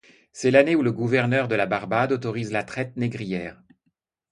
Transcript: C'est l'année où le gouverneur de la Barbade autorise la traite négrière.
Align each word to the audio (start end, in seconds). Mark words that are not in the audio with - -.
C'est 0.33 0.49
l'année 0.49 0.75
où 0.75 0.81
le 0.81 0.91
gouverneur 0.91 1.47
de 1.47 1.53
la 1.53 1.67
Barbade 1.67 2.11
autorise 2.13 2.51
la 2.51 2.63
traite 2.63 2.97
négrière. 2.97 3.61